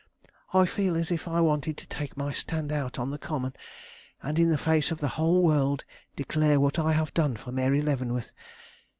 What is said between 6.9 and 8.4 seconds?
have done for Mary Leavenworth.